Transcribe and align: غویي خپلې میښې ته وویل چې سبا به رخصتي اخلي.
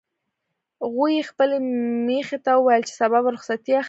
غویي 0.93 1.21
خپلې 1.29 1.57
میښې 2.05 2.37
ته 2.45 2.51
وویل 2.55 2.83
چې 2.87 2.93
سبا 3.01 3.17
به 3.23 3.29
رخصتي 3.35 3.71
اخلي. 3.73 3.79